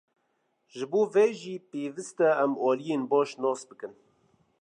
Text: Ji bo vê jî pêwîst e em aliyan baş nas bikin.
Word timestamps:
Ji 0.77 0.85
bo 0.91 1.01
vê 1.13 1.27
jî 1.41 1.55
pêwîst 1.69 2.17
e 2.29 2.29
em 2.43 2.51
aliyan 2.67 3.03
baş 3.11 3.29
nas 3.41 3.61
bikin. 3.69 3.93